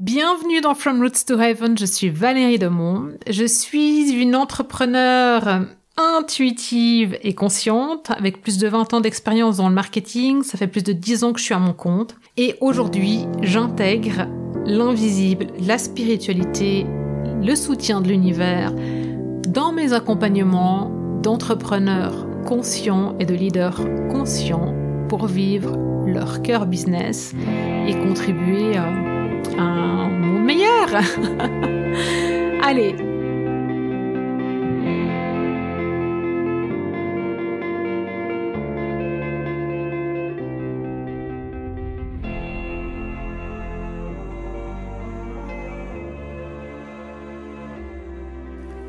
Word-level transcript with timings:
Bienvenue 0.00 0.60
dans 0.60 0.76
From 0.76 1.00
Roots 1.00 1.24
to 1.26 1.40
Heaven, 1.40 1.76
je 1.76 1.84
suis 1.84 2.08
Valérie 2.08 2.60
Demont. 2.60 3.08
Je 3.28 3.44
suis 3.44 4.12
une 4.12 4.36
entrepreneure 4.36 5.62
intuitive 5.96 7.18
et 7.22 7.34
consciente 7.34 8.12
avec 8.12 8.40
plus 8.40 8.58
de 8.58 8.68
20 8.68 8.94
ans 8.94 9.00
d'expérience 9.00 9.56
dans 9.56 9.68
le 9.68 9.74
marketing. 9.74 10.44
Ça 10.44 10.56
fait 10.56 10.68
plus 10.68 10.84
de 10.84 10.92
10 10.92 11.24
ans 11.24 11.32
que 11.32 11.40
je 11.40 11.46
suis 11.46 11.54
à 11.54 11.58
mon 11.58 11.72
compte. 11.72 12.14
Et 12.36 12.54
aujourd'hui, 12.60 13.26
j'intègre 13.42 14.28
l'invisible, 14.66 15.48
la 15.66 15.78
spiritualité, 15.78 16.86
le 17.42 17.56
soutien 17.56 18.00
de 18.00 18.06
l'univers 18.06 18.72
dans 19.48 19.72
mes 19.72 19.94
accompagnements 19.94 20.92
d'entrepreneurs 21.24 22.28
conscients 22.46 23.16
et 23.18 23.26
de 23.26 23.34
leaders 23.34 23.80
conscients 24.12 24.76
pour 25.08 25.26
vivre 25.26 25.76
leur 26.06 26.42
cœur 26.42 26.66
business 26.66 27.34
et 27.88 27.94
contribuer 27.94 28.76
à 28.76 29.07
un 29.56 30.08
monde 30.08 30.44
meilleur. 30.44 30.88
Allez. 32.62 32.94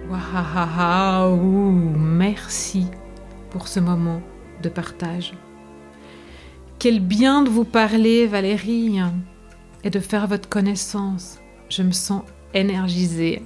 Waouh, 0.10 1.72
merci 1.96 2.88
pour 3.50 3.68
ce 3.68 3.80
moment 3.80 4.22
de 4.62 4.70
partage. 4.70 5.34
Quel 6.80 7.00
bien 7.00 7.44
de 7.44 7.50
vous 7.50 7.66
parler, 7.66 8.26
Valérie 8.26 9.00
et 9.84 9.90
de 9.90 10.00
faire 10.00 10.28
votre 10.28 10.50
connaissance. 10.50 11.40
Je 11.70 11.84
me 11.84 11.92
sens 11.92 12.24
énergisée. 12.54 13.44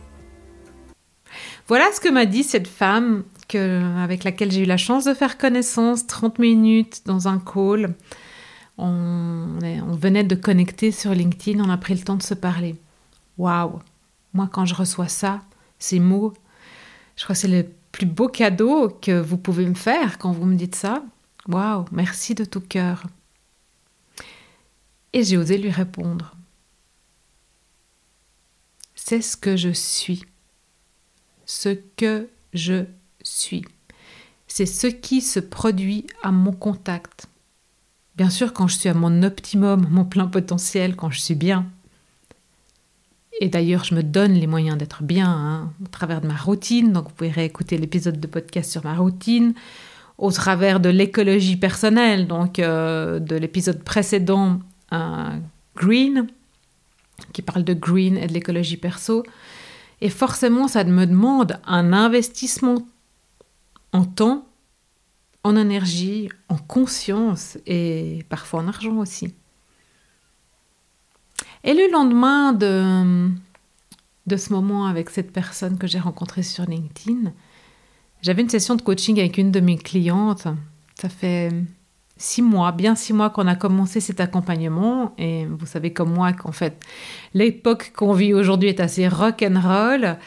Voilà 1.67 1.86
ce 1.94 2.00
que 2.00 2.09
m'a 2.09 2.25
dit 2.25 2.44
cette 2.44 2.67
femme 2.67 3.23
que, 3.48 3.81
avec 4.02 4.23
laquelle 4.23 4.52
j'ai 4.52 4.64
eu 4.64 4.66
la 4.66 4.78
chance 4.78 5.06
de 5.06 5.14
faire 5.14 5.38
connaissance 5.38 6.08
30 6.08 6.40
minutes 6.40 7.02
dans 7.06 7.28
un 7.28 7.40
call. 7.40 7.94
On, 8.78 9.59
on 9.62 9.95
venait 9.95 10.23
de 10.23 10.36
connecter 10.36 10.92
sur 10.92 11.12
LinkedIn, 11.14 11.64
on 11.64 11.70
a 11.70 11.78
pris 11.78 11.94
le 11.94 12.02
temps 12.02 12.16
de 12.16 12.23
se 12.23 12.34
parler. 12.34 12.75
Waouh 13.38 13.80
Moi, 14.34 14.50
quand 14.52 14.66
je 14.66 14.75
reçois 14.75 15.08
ça, 15.08 15.42
ces 15.80 16.00
mots, 16.00 16.34
je 17.16 17.23
crois 17.23 17.36
que 17.36 17.42
c'est 17.42 17.47
le 17.47 17.68
plus 17.92 18.06
beau 18.06 18.28
cadeau 18.28 18.90
que 18.90 19.20
vous 19.20 19.38
pouvez 19.38 19.66
me 19.66 19.75
faire 19.75 20.18
quand 20.18 20.31
vous 20.31 20.45
me 20.45 20.56
dites 20.56 20.75
ça. 20.75 21.03
Waouh 21.47 21.86
Merci 21.92 22.36
de 22.36 22.45
tout 22.45 22.62
cœur. 22.62 23.03
Et 25.14 25.23
j'ai 25.23 25.38
osé 25.38 25.58
lui 25.58 25.69
répondre. 25.69 26.36
C'est 28.95 29.22
ce 29.22 29.38
que 29.38 29.56
je 29.56 29.69
suis. 29.69 30.23
Ce 31.45 31.69
que 31.97 32.30
je 32.53 32.86
suis. 33.22 33.66
C'est 34.47 34.66
ce 34.66 34.88
qui 34.88 35.22
se 35.22 35.39
produit 35.39 36.08
à 36.23 36.31
mon 36.31 36.52
contact. 36.52 37.28
Bien 38.16 38.30
sûr, 38.30 38.53
quand 38.53 38.67
je 38.67 38.78
suis 38.78 38.89
à 38.89 38.94
mon 38.94 39.23
optimum, 39.23 39.88
mon 39.89 40.06
plein 40.06 40.28
potentiel, 40.28 40.95
quand 40.95 41.09
je 41.09 41.19
suis 41.19 41.36
bien. 41.36 41.66
Et 43.41 43.50
d'ailleurs, 43.50 43.84
je 43.84 43.95
me 43.95 44.03
donne 44.03 44.34
les 44.34 44.47
moyens 44.47 44.78
d'être 44.78 45.03
bien 45.03 45.30
hein, 45.30 45.73
au 45.84 45.88
travers 45.88 46.22
de 46.22 46.28
ma 46.28 46.36
routine. 46.36 46.94
Donc, 46.94 47.09
vous 47.09 47.14
pouvez 47.16 47.31
réécouter 47.31 47.78
l'épisode 47.78 48.19
de 48.19 48.28
podcast 48.28 48.72
sur 48.72 48.84
ma 48.84 48.95
routine, 48.95 49.53
au 50.17 50.31
travers 50.31 50.80
de 50.80 50.89
l'écologie 50.89 51.58
personnelle, 51.58 52.28
donc 52.28 52.59
euh, 52.59 53.19
de 53.19 53.36
l'épisode 53.36 53.84
précédent 53.84 54.59
green, 55.75 56.27
qui 57.31 57.41
parle 57.41 57.63
de 57.63 57.73
green 57.73 58.17
et 58.17 58.27
de 58.27 58.33
l'écologie 58.33 58.77
perso. 58.77 59.23
Et 60.02 60.09
forcément, 60.09 60.67
ça 60.67 60.83
me 60.83 61.05
demande 61.05 61.59
un 61.66 61.94
investissement 61.94 62.85
en 63.91 64.05
temps, 64.05 64.47
en 65.44 65.56
énergie, 65.56 66.29
en 66.50 66.57
conscience 66.57 67.57
et 67.66 68.25
parfois 68.29 68.62
en 68.62 68.68
argent 68.68 68.97
aussi. 68.97 69.34
Et 71.63 71.73
le 71.73 71.91
lendemain 71.91 72.51
de, 72.53 73.29
de 74.28 74.38
ce 74.38 74.51
moment 74.51 74.85
avec 74.88 75.09
cette 75.09 75.31
personne 75.31 75.78
que 75.78 75.88
j'ai 75.88 76.00
rencontrée 76.00 76.44
sur 76.44 76.66
LinkedIn, 76.66 77.31
j'avais 78.22 78.41
une 78.41 78.50
session 78.50 78.75
de 78.75 78.81
coaching 78.81 79.19
avec 79.19 79.38
une 79.38 79.51
de 79.51 79.59
mes 79.59 79.78
clientes. 79.78 80.47
Ça 81.00 81.09
fait 81.09 81.51
six 82.18 82.41
mois, 82.41 82.72
bien 82.72 82.96
six 82.96 83.13
mois 83.13 83.29
qu'on 83.29 83.47
a 83.47 83.56
commencé 83.56 84.00
cet 84.00 84.19
accompagnement. 84.19 85.13
Et 85.18 85.46
vous 85.46 85.66
savez 85.66 85.94
comme 85.94 86.13
moi 86.13 86.34
qu'en 86.34 86.51
fait, 86.51 86.78
l'époque 87.34 87.91
qu'on 87.96 88.13
vit 88.13 88.34
aujourd'hui 88.34 88.69
est 88.69 88.79
assez 88.79 89.07
rock 89.07 89.44
and 89.44 89.59
roll. 89.59 90.18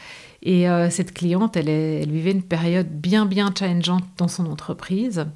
Et 0.43 0.69
euh, 0.69 0.91
cette 0.91 1.13
cliente, 1.13 1.57
elle, 1.57 1.69
elle, 1.69 2.11
vivait 2.11 2.31
une 2.31 2.43
période 2.43 2.89
bien, 2.89 3.27
bien 3.27 3.53
challengeante 3.57 4.05
dans 4.17 4.29
son 4.29 4.47
entreprise. 4.47 5.27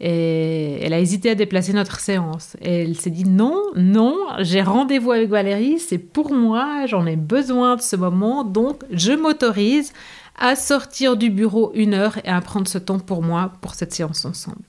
Et 0.00 0.78
elle 0.80 0.92
a 0.92 1.00
hésité 1.00 1.30
à 1.30 1.34
déplacer 1.34 1.72
notre 1.72 1.98
séance. 1.98 2.56
Et 2.60 2.82
elle 2.82 2.96
s'est 2.96 3.10
dit 3.10 3.24
non, 3.24 3.60
non, 3.74 4.16
j'ai 4.38 4.62
rendez-vous 4.62 5.10
avec 5.10 5.28
Valérie, 5.28 5.80
c'est 5.80 5.98
pour 5.98 6.32
moi, 6.32 6.86
j'en 6.86 7.04
ai 7.06 7.16
besoin 7.16 7.74
de 7.74 7.82
ce 7.82 7.96
moment, 7.96 8.44
donc 8.44 8.84
je 8.92 9.12
m'autorise 9.12 9.92
à 10.38 10.54
sortir 10.54 11.16
du 11.16 11.30
bureau 11.30 11.72
une 11.74 11.94
heure 11.94 12.18
et 12.24 12.28
à 12.28 12.40
prendre 12.40 12.68
ce 12.68 12.78
temps 12.78 13.00
pour 13.00 13.22
moi, 13.22 13.52
pour 13.60 13.74
cette 13.74 13.92
séance 13.92 14.24
ensemble. 14.24 14.62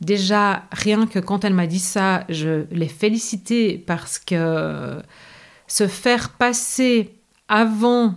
Déjà, 0.00 0.64
rien 0.70 1.06
que 1.06 1.18
quand 1.18 1.44
elle 1.44 1.54
m'a 1.54 1.66
dit 1.66 1.80
ça, 1.80 2.24
je 2.28 2.66
l'ai 2.70 2.88
félicitée 2.88 3.78
parce 3.78 4.18
que 4.18 5.02
se 5.66 5.86
faire 5.88 6.30
passer 6.30 7.14
avant 7.48 8.14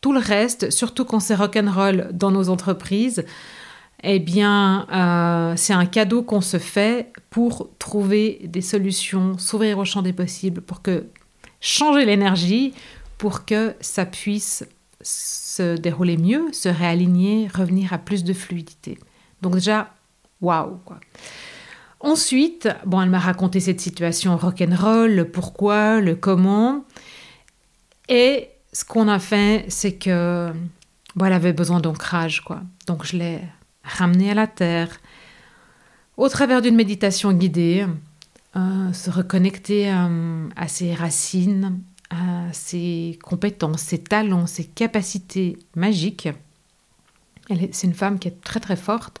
tout 0.00 0.12
le 0.12 0.20
reste, 0.20 0.70
surtout 0.70 1.04
quand 1.04 1.20
c'est 1.20 1.34
rock'n'roll 1.34 2.10
dans 2.12 2.30
nos 2.30 2.48
entreprises, 2.50 3.24
eh 4.04 4.20
bien, 4.20 4.86
euh, 4.92 5.54
c'est 5.56 5.72
un 5.72 5.86
cadeau 5.86 6.22
qu'on 6.22 6.40
se 6.40 6.58
fait 6.58 7.12
pour 7.30 7.70
trouver 7.78 8.40
des 8.44 8.60
solutions, 8.60 9.36
s'ouvrir 9.38 9.78
au 9.78 9.84
champ 9.84 10.02
des 10.02 10.12
possibles, 10.12 10.60
pour 10.60 10.82
que 10.82 11.06
changer 11.60 12.04
l'énergie, 12.04 12.74
pour 13.18 13.44
que 13.44 13.74
ça 13.80 14.06
puisse 14.06 14.64
se 15.02 15.76
dérouler 15.76 16.16
mieux, 16.16 16.52
se 16.52 16.68
réaligner, 16.68 17.48
revenir 17.52 17.92
à 17.92 17.98
plus 17.98 18.22
de 18.22 18.32
fluidité. 18.32 18.98
Donc 19.42 19.54
déjà, 19.54 19.92
waouh 20.40 20.78
quoi. 20.84 21.00
Ensuite, 22.00 22.68
bon, 22.86 23.02
elle 23.02 23.10
m'a 23.10 23.18
raconté 23.18 23.58
cette 23.58 23.80
situation 23.80 24.36
rock'n'roll, 24.36 25.12
le 25.12 25.28
pourquoi, 25.28 26.00
le 26.00 26.14
comment. 26.14 26.84
Et 28.08 28.48
ce 28.72 28.84
qu'on 28.84 29.08
a 29.08 29.18
fait, 29.18 29.64
c'est 29.68 29.94
que 29.94 30.52
bon, 31.16 31.24
elle 31.24 31.32
avait 31.32 31.52
besoin 31.52 31.80
d'ancrage, 31.80 32.42
quoi. 32.42 32.62
Donc 32.86 33.04
je 33.04 33.16
l'ai 33.16 33.40
ramenée 33.82 34.30
à 34.30 34.34
la 34.34 34.46
terre 34.46 35.00
au 36.16 36.28
travers 36.28 36.62
d'une 36.62 36.76
méditation 36.76 37.32
guidée, 37.32 37.86
euh, 38.56 38.92
se 38.92 39.10
reconnecter 39.10 39.92
euh, 39.92 40.48
à 40.56 40.68
ses 40.68 40.94
racines, 40.94 41.80
à 42.10 42.52
ses 42.52 43.18
compétences, 43.22 43.82
ses 43.82 44.02
talents, 44.02 44.46
ses 44.46 44.64
capacités 44.64 45.58
magiques. 45.74 46.28
C'est 47.48 47.86
une 47.86 47.94
femme 47.94 48.18
qui 48.18 48.28
est 48.28 48.40
très 48.42 48.60
très 48.60 48.76
forte 48.76 49.20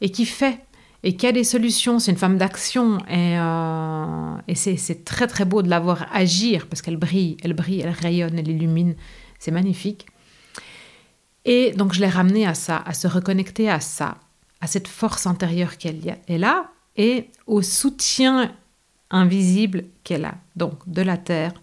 et 0.00 0.10
qui 0.10 0.26
fait 0.26 0.60
et 1.02 1.16
qui 1.16 1.26
a 1.26 1.32
des 1.32 1.44
solutions. 1.44 1.98
C'est 1.98 2.10
une 2.10 2.18
femme 2.18 2.38
d'action 2.38 2.98
et, 3.08 3.38
euh, 3.38 4.54
c'est 4.54 5.04
très 5.04 5.26
très 5.26 5.44
beau 5.44 5.62
de 5.62 5.68
la 5.68 5.80
voir 5.80 6.06
agir 6.12 6.66
parce 6.66 6.82
qu'elle 6.82 6.96
brille, 6.96 7.36
elle 7.42 7.54
brille, 7.54 7.80
elle 7.80 7.90
rayonne, 7.90 8.38
elle 8.38 8.48
illumine. 8.48 8.94
C'est 9.38 9.50
magnifique. 9.50 10.06
Et 11.44 11.72
donc 11.72 11.94
je 11.94 12.00
l'ai 12.00 12.08
ramenée 12.08 12.46
à 12.46 12.54
ça, 12.54 12.76
à 12.84 12.92
se 12.92 13.08
reconnecter 13.08 13.70
à 13.70 13.80
ça, 13.80 14.18
à 14.60 14.66
cette 14.66 14.88
force 14.88 15.26
intérieure 15.26 15.78
qu'elle 15.78 16.18
est 16.28 16.38
là 16.38 16.70
et 16.96 17.30
au 17.46 17.62
soutien 17.62 18.54
invisible 19.10 19.84
qu'elle 20.04 20.26
a, 20.26 20.34
donc 20.56 20.88
de 20.88 21.02
la 21.02 21.16
terre 21.16 21.54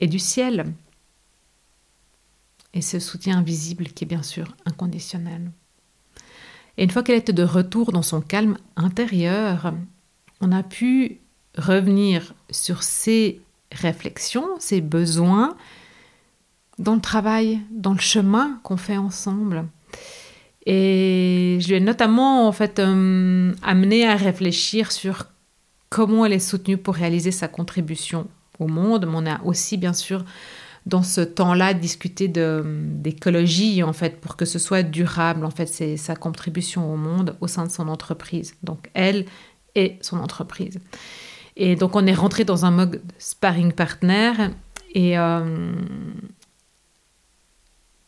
et 0.00 0.08
du 0.08 0.18
ciel. 0.18 0.72
Et 2.74 2.82
ce 2.82 2.98
soutien 2.98 3.38
invisible 3.38 3.86
qui 3.86 4.04
est 4.04 4.08
bien 4.08 4.24
sûr 4.24 4.56
inconditionnel. 4.66 5.52
Et 6.76 6.84
une 6.84 6.90
fois 6.90 7.02
qu'elle 7.02 7.18
était 7.18 7.32
de 7.32 7.44
retour 7.44 7.92
dans 7.92 8.02
son 8.02 8.20
calme 8.20 8.56
intérieur, 8.76 9.72
on 10.40 10.52
a 10.52 10.62
pu 10.62 11.20
revenir 11.56 12.34
sur 12.50 12.82
ses 12.82 13.40
réflexions, 13.70 14.48
ses 14.58 14.80
besoins, 14.80 15.56
dans 16.78 16.94
le 16.94 17.00
travail, 17.00 17.60
dans 17.70 17.92
le 17.92 18.00
chemin 18.00 18.58
qu'on 18.64 18.76
fait 18.76 18.96
ensemble. 18.96 19.66
Et 20.66 21.58
je 21.60 21.68
lui 21.68 21.74
ai 21.74 21.80
notamment 21.80 22.48
en 22.48 22.52
fait 22.52 22.78
euh, 22.78 23.52
amené 23.62 24.06
à 24.06 24.16
réfléchir 24.16 24.90
sur 24.90 25.26
comment 25.90 26.24
elle 26.24 26.32
est 26.32 26.38
soutenue 26.38 26.78
pour 26.78 26.94
réaliser 26.94 27.30
sa 27.30 27.48
contribution 27.48 28.26
au 28.58 28.66
monde, 28.66 29.06
mais 29.06 29.14
on 29.16 29.26
a 29.26 29.42
aussi 29.44 29.76
bien 29.76 29.92
sûr 29.92 30.24
dans 30.86 31.02
ce 31.02 31.20
temps-là 31.20 31.72
discuter 31.72 32.28
d'écologie 32.28 33.82
en 33.82 33.92
fait 33.92 34.20
pour 34.20 34.36
que 34.36 34.44
ce 34.44 34.58
soit 34.58 34.82
durable 34.82 35.44
en 35.44 35.50
fait 35.50 35.66
c'est 35.66 35.96
sa 35.96 36.14
contribution 36.14 36.92
au 36.92 36.96
monde 36.96 37.36
au 37.40 37.46
sein 37.46 37.64
de 37.66 37.70
son 37.70 37.88
entreprise. 37.88 38.54
Donc 38.62 38.90
elle 38.94 39.24
et 39.74 39.96
son 40.00 40.18
entreprise. 40.18 40.78
Et 41.56 41.76
donc 41.76 41.96
on 41.96 42.06
est 42.06 42.14
rentré 42.14 42.44
dans 42.44 42.64
un 42.64 42.70
mode 42.70 43.00
sparring 43.18 43.72
partner 43.72 44.32
et 44.94 45.18
euh, 45.18 45.72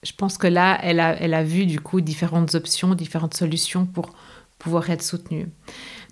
je 0.06 0.12
pense 0.12 0.38
que 0.38 0.46
là, 0.46 0.78
elle 0.82 1.00
a, 1.00 1.20
elle 1.20 1.34
a 1.34 1.42
vu 1.42 1.66
du 1.66 1.80
coup 1.80 2.00
différentes 2.00 2.54
options, 2.54 2.94
différentes 2.94 3.34
solutions 3.34 3.86
pour 3.86 4.12
pouvoir 4.58 4.90
être 4.90 5.02
soutenue. 5.02 5.48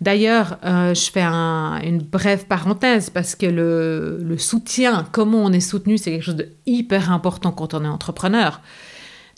D'ailleurs, 0.01 0.59
euh, 0.65 0.95
je 0.95 1.11
fais 1.11 1.23
une 1.23 1.99
brève 1.99 2.47
parenthèse 2.47 3.11
parce 3.11 3.35
que 3.35 3.47
le, 3.47 4.37
soutien, 4.39 5.07
comment 5.13 5.39
on 5.39 5.53
est 5.53 5.61
soutenu, 5.61 5.99
c'est 5.99 6.11
quelque 6.11 6.25
chose 6.25 6.37
de 6.37 6.51
hyper 6.67 7.11
important 7.13 7.53
quand 7.53 7.75
on 7.75 7.85
est 7.85 7.89
entrepreneur. 7.89 8.61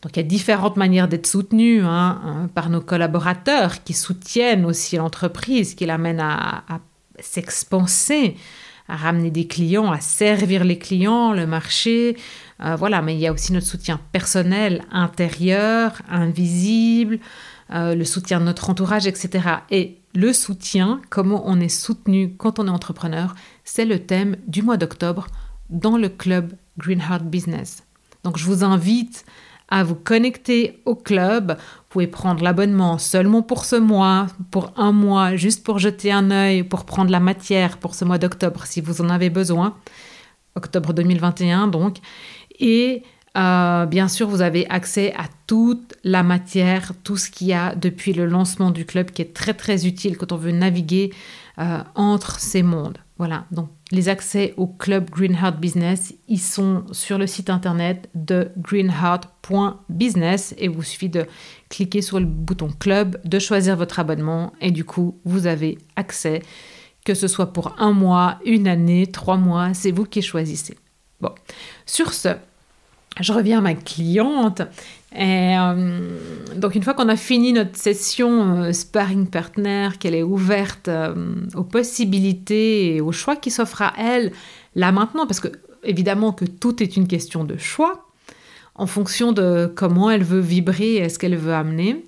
Donc 0.03 0.17
il 0.17 0.21
y 0.21 0.21
a 0.21 0.29
différentes 0.29 0.77
manières 0.77 1.09
d'être 1.09 1.27
soutenu 1.27 1.83
hein, 1.83 2.21
hein, 2.25 2.51
par 2.55 2.71
nos 2.71 2.81
collaborateurs 2.81 3.83
qui 3.83 3.93
soutiennent 3.93 4.65
aussi 4.65 4.97
l'entreprise, 4.97 5.75
qui 5.75 5.87
l'amènent 5.87 6.21
à, 6.21 6.65
à 6.69 6.81
s'expanser, 7.19 8.37
à 8.89 8.97
ramener 8.97 9.31
des 9.31 9.47
clients, 9.47 9.91
à 9.91 10.01
servir 10.01 10.65
les 10.65 10.79
clients, 10.79 11.33
le 11.33 11.47
marché. 11.47 12.17
Euh, 12.65 12.77
voilà, 12.77 13.03
mais 13.03 13.15
il 13.15 13.21
y 13.21 13.27
a 13.27 13.33
aussi 13.33 13.53
notre 13.53 13.67
soutien 13.67 14.01
personnel, 14.13 14.85
intérieur, 14.91 16.01
invisible, 16.09 17.19
euh, 17.73 17.95
le 17.95 18.05
soutien 18.05 18.41
de 18.41 18.45
notre 18.45 18.71
entourage, 18.71 19.07
etc. 19.07 19.49
Et 19.71 19.99
le 20.15 20.33
soutien, 20.33 21.01
comment 21.11 21.43
on 21.47 21.61
est 21.61 21.69
soutenu 21.69 22.35
quand 22.37 22.59
on 22.59 22.67
est 22.67 22.71
entrepreneur, 22.71 23.35
c'est 23.65 23.85
le 23.85 23.99
thème 23.99 24.37
du 24.47 24.63
mois 24.63 24.77
d'octobre 24.77 25.27
dans 25.69 25.97
le 25.97 26.09
club 26.09 26.53
Green 26.79 27.01
Heart 27.01 27.25
Business. 27.25 27.83
Donc 28.25 28.39
je 28.39 28.45
vous 28.45 28.65
invite 28.65 29.25
à 29.69 29.83
vous 29.83 29.95
connecter 29.95 30.81
au 30.85 30.95
club. 30.95 31.57
Vous 31.59 31.85
pouvez 31.89 32.07
prendre 32.07 32.43
l'abonnement 32.43 32.99
seulement 32.99 33.43
pour 33.43 33.65
ce 33.65 33.77
mois, 33.77 34.29
pour 34.51 34.73
un 34.77 34.93
mois, 34.93 35.37
juste 35.37 35.65
pour 35.65 35.79
jeter 35.79 36.13
un 36.13 36.31
œil, 36.31 36.63
pour 36.63 36.85
prendre 36.85 37.11
la 37.11 37.21
matière 37.21 37.79
pour 37.79 37.95
ce 37.95 38.05
mois 38.05 38.19
d'octobre 38.19 38.65
si 38.65 38.81
vous 38.81 39.01
en 39.01 39.09
avez 39.09 39.31
besoin. 39.31 39.77
Octobre 40.55 40.93
2021 40.93 41.67
donc. 41.69 41.99
Et 42.59 43.03
euh, 43.37 43.87
bien 43.87 44.09
sûr, 44.09 44.29
vous 44.29 44.41
avez 44.41 44.69
accès 44.71 45.13
à 45.15 45.25
toute 45.47 45.95
la 46.05 46.23
matière, 46.23 46.93
tout 47.05 47.17
ce 47.17 47.31
qu'il 47.31 47.49
y 47.49 47.53
a 47.53 47.75
depuis 47.75 48.13
le 48.13 48.25
lancement 48.25 48.71
du 48.71 48.87
club 48.87 49.11
qui 49.11 49.21
est 49.23 49.35
très 49.35 49.53
très 49.53 49.87
utile 49.87 50.17
quand 50.17 50.33
on 50.33 50.37
veut 50.37 50.53
naviguer 50.53 51.13
euh, 51.59 51.81
entre 51.95 52.41
ces 52.41 52.63
mondes. 52.63 52.99
Voilà, 53.19 53.47
donc 53.51 53.69
les 53.91 54.09
accès 54.09 54.55
au 54.57 54.67
club 54.67 55.11
Greenheart 55.11 55.59
Business, 55.59 56.15
ils 56.29 56.41
sont 56.41 56.85
sur 56.93 57.19
le 57.19 57.27
site 57.27 57.51
internet 57.51 58.09
de 58.15 58.51
greenheart.business 58.59 60.55
et 60.59 60.69
vous 60.69 60.83
suffit 60.83 61.09
de 61.09 61.27
cliquer 61.71 62.03
sur 62.03 62.21
le 62.21 62.27
bouton 62.27 62.69
club, 62.79 63.19
de 63.25 63.39
choisir 63.39 63.77
votre 63.77 64.01
abonnement 64.01 64.53
et 64.61 64.71
du 64.71 64.85
coup, 64.85 65.19
vous 65.25 65.47
avez 65.47 65.79
accès, 65.97 66.43
que 67.07 67.15
ce 67.15 67.29
soit 67.29 67.53
pour 67.55 67.75
un 67.79 67.93
mois, 67.93 68.39
une 68.45 68.69
année, 68.69 69.07
trois 69.07 69.39
mois, 69.39 69.73
c'est 69.73 69.93
vous 69.93 70.05
qui 70.05 70.21
choisissez. 70.21 70.77
Bon, 71.23 71.33
sur 71.87 72.13
ce, 72.13 72.37
je 73.21 73.33
reviens 73.33 73.59
à 73.59 73.61
ma 73.61 73.75
cliente. 73.75 74.63
Et, 75.15 75.57
euh, 75.59 76.11
donc 76.57 76.75
une 76.75 76.83
fois 76.83 76.95
qu'on 76.95 77.09
a 77.09 77.17
fini 77.17 77.53
notre 77.53 77.77
session 77.77 78.65
euh, 78.65 78.73
sparring 78.73 79.29
partner, 79.29 79.91
qu'elle 79.99 80.15
est 80.15 80.23
ouverte 80.23 80.89
euh, 80.89 81.35
aux 81.55 81.65
possibilités 81.65 82.97
et 82.97 83.01
aux 83.01 83.13
choix 83.13 83.37
qui 83.37 83.51
s'offrent 83.51 83.83
à 83.83 83.95
elle, 83.99 84.33
là 84.75 84.93
maintenant, 84.93 85.27
parce 85.27 85.41
que 85.41 85.49
évidemment 85.85 86.33
que 86.33 86.45
tout 86.45 86.83
est 86.83 86.97
une 86.97 87.09
question 87.09 87.45
de 87.45 87.57
choix, 87.57 88.09
en 88.75 88.87
fonction 88.87 89.33
de 89.33 89.73
comment 89.75 90.11
elle 90.11 90.25
veut 90.25 90.41
vibrer 90.41 90.97
et 90.97 91.09
ce 91.09 91.19
qu'elle 91.19 91.37
veut 91.37 91.55
amener. 91.55 92.05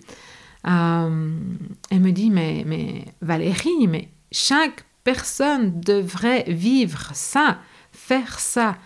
elle 0.64 2.00
me 2.00 2.10
dit, 2.10 2.28
mais, 2.28 2.64
mais 2.66 3.06
Valérie, 3.22 3.86
mais 3.88 4.08
chaque 4.32 4.84
personne 5.02 5.80
devrait 5.80 6.44
vivre 6.48 7.10
ça, 7.14 7.58
faire 7.92 8.38
ça 8.38 8.76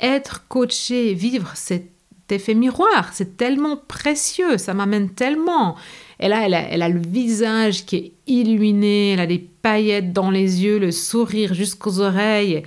être 0.00 0.46
coaché, 0.48 1.14
vivre 1.14 1.52
cet 1.54 1.90
effet 2.30 2.54
miroir, 2.54 3.10
c'est 3.12 3.36
tellement 3.36 3.76
précieux, 3.76 4.58
ça 4.58 4.74
m'amène 4.74 5.10
tellement. 5.10 5.76
Et 6.20 6.28
là, 6.28 6.46
elle 6.46 6.82
a, 6.82 6.88
le 6.88 7.00
visage 7.00 7.86
qui 7.86 7.96
est 7.96 8.12
illuminé, 8.26 9.12
elle 9.12 9.20
a 9.20 9.26
des 9.26 9.38
paillettes 9.38 10.12
dans 10.12 10.30
les 10.30 10.62
yeux, 10.64 10.78
le 10.78 10.90
sourire 10.90 11.54
jusqu'aux 11.54 12.00
oreilles. 12.00 12.62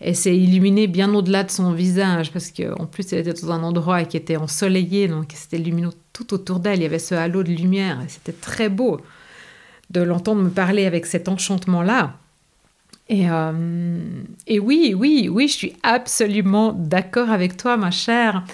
Et 0.00 0.14
c'est 0.14 0.36
illuminé 0.36 0.86
bien 0.86 1.14
au-delà 1.14 1.44
de 1.44 1.50
son 1.50 1.72
visage, 1.72 2.32
parce 2.32 2.50
qu'en 2.50 2.86
plus, 2.86 3.12
elle 3.12 3.20
était 3.20 3.40
dans 3.40 3.52
un 3.52 3.62
endroit 3.62 4.04
qui 4.04 4.16
était 4.16 4.36
ensoleillé, 4.36 5.08
donc 5.08 5.32
c'était 5.34 5.58
lumineux 5.58 5.90
tout 6.12 6.34
autour 6.34 6.58
d'elle. 6.58 6.80
Il 6.80 6.82
y 6.82 6.86
avait 6.86 6.98
ce 6.98 7.14
halo 7.14 7.42
de 7.42 7.52
lumière, 7.52 8.00
et 8.00 8.08
c'était 8.08 8.32
très 8.32 8.68
beau 8.68 9.00
de 9.90 10.00
l'entendre 10.00 10.42
me 10.42 10.50
parler 10.50 10.86
avec 10.86 11.06
cet 11.06 11.28
enchantement-là. 11.28 12.16
Et, 13.08 13.28
euh, 13.28 14.00
et, 14.46 14.58
oui, 14.58 14.94
oui, 14.96 15.28
oui, 15.30 15.48
je 15.48 15.52
suis 15.52 15.76
absolument 15.82 16.72
d'accord 16.72 17.30
avec 17.30 17.56
toi, 17.56 17.76
ma 17.76 17.90
chère. 17.90 18.44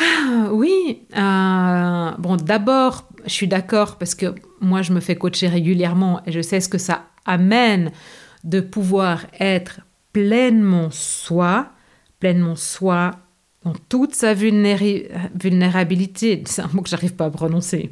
Ah, 0.00 0.48
oui, 0.52 1.02
euh, 1.16 2.10
bon, 2.18 2.36
d'abord, 2.36 3.08
je 3.24 3.32
suis 3.32 3.48
d'accord 3.48 3.96
parce 3.96 4.14
que 4.14 4.34
moi, 4.60 4.82
je 4.82 4.92
me 4.92 5.00
fais 5.00 5.16
coacher 5.16 5.48
régulièrement 5.48 6.20
et 6.26 6.32
je 6.32 6.40
sais 6.40 6.60
ce 6.60 6.68
que 6.68 6.78
ça 6.78 7.06
amène 7.24 7.90
de 8.44 8.60
pouvoir 8.60 9.22
être 9.40 9.80
pleinement 10.12 10.90
soi, 10.90 11.70
pleinement 12.20 12.56
soi 12.56 13.12
dans 13.64 13.74
toute 13.88 14.14
sa 14.14 14.34
vulnérabilité. 14.34 16.42
C'est 16.46 16.62
un 16.62 16.70
mot 16.72 16.82
que 16.82 16.88
j'arrive 16.88 17.14
pas 17.14 17.26
à 17.26 17.30
prononcer. 17.30 17.90